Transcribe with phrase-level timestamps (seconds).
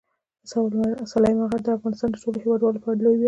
[1.13, 3.19] سلیمان غر د افغانستان د ټولو هیوادوالو لپاره لوی ویاړ دی.